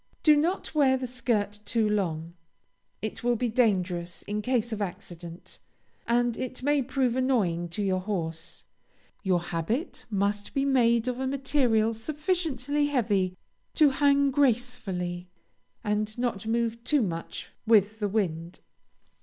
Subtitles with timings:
[0.23, 2.33] Do not wear the skirt too long;
[3.03, 5.59] it will be dangerous in case of accident,
[6.07, 8.63] and it may prove annoying to your horse.
[9.21, 13.37] Your habit must be made of a material sufficiently heavy
[13.75, 15.27] to hang gracefully,
[15.83, 18.59] and not move too much with the wind.